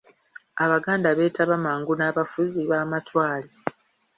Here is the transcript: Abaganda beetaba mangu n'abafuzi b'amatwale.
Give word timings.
Abaganda 0.63 1.07
beetaba 1.17 1.55
mangu 1.65 1.93
n'abafuzi 1.95 2.59
b'amatwale. 2.69 3.49